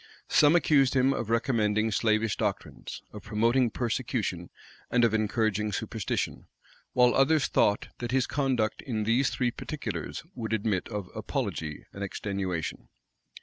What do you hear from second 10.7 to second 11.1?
of